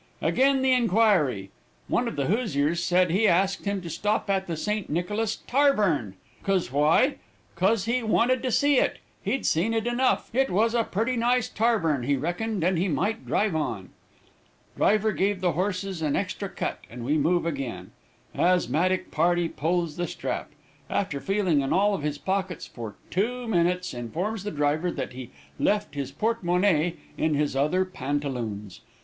Again 0.19 0.63
the 0.63 0.71
inquiry. 0.71 1.51
One 1.87 2.07
of 2.07 2.15
the 2.15 2.25
Hoosiers 2.25 2.83
said 2.83 3.11
he 3.11 3.27
asked 3.27 3.65
him 3.65 3.81
to 3.81 3.89
'stop 3.91 4.31
at 4.31 4.47
the 4.47 4.57
St. 4.57 4.89
Nicholas 4.89 5.43
tarvern, 5.45 6.15
'cause 6.41 6.71
why, 6.71 7.17
'cause 7.53 7.85
he 7.85 8.01
wanted 8.01 8.41
to 8.41 8.51
see 8.51 8.79
it. 8.79 8.97
He'd 9.21 9.45
seen 9.45 9.75
it 9.75 9.85
enough; 9.85 10.31
it 10.33 10.49
was 10.49 10.73
a 10.73 10.83
purty 10.83 11.15
nice 11.17 11.49
tarvern, 11.49 12.01
he 12.01 12.15
reckoned, 12.15 12.63
and 12.63 12.79
he 12.79 12.87
might 12.87 13.27
drive 13.27 13.55
on.' 13.55 13.91
Driver 14.75 15.11
gave 15.11 15.39
the 15.39 15.51
horses 15.51 16.01
an 16.01 16.15
extra 16.15 16.49
cut, 16.49 16.79
and 16.89 17.05
we 17.05 17.15
move 17.19 17.45
again. 17.45 17.91
Asthmatic 18.35 19.11
party 19.11 19.47
pulls 19.47 19.97
the 19.97 20.07
strap. 20.07 20.49
After 20.89 21.19
feeling 21.21 21.61
in 21.61 21.71
all 21.71 21.93
of 21.93 22.01
his 22.01 22.17
pockets 22.17 22.65
for 22.65 22.95
two 23.11 23.47
minutes, 23.47 23.93
informs 23.93 24.43
the 24.43 24.49
driver 24.49 24.89
that 24.89 25.13
he 25.13 25.29
left 25.59 25.93
his 25.93 26.11
porte 26.11 26.43
monnaie 26.43 26.95
in 27.19 27.35
his 27.35 27.55
other 27.55 27.85
pantaloons. 27.85 28.81